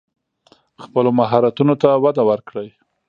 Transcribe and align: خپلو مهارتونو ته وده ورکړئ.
خپلو 0.83 1.09
مهارتونو 1.19 1.73
ته 1.81 1.89
وده 2.03 2.23
ورکړئ. 2.29 2.69